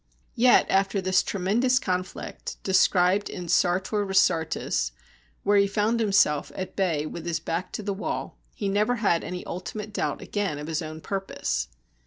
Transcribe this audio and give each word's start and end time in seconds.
Yet 0.33 0.65
after 0.67 0.99
this 0.99 1.21
tremendous 1.21 1.77
conflict, 1.77 2.57
described 2.63 3.29
in 3.29 3.47
Sartor 3.47 4.03
Resartus, 4.03 4.93
where 5.43 5.59
he 5.59 5.67
found 5.67 5.99
himself 5.99 6.51
at 6.55 6.75
bay 6.75 7.05
with 7.05 7.27
his 7.27 7.39
back 7.39 7.71
to 7.73 7.83
the 7.83 7.93
wall, 7.93 8.39
he 8.55 8.67
never 8.67 8.95
had 8.95 9.23
any 9.23 9.45
ultimate 9.45 9.93
doubt 9.93 10.19
again 10.23 10.57
of 10.57 10.65
his 10.65 10.81
own 10.81 11.01
purpose. 11.01 11.67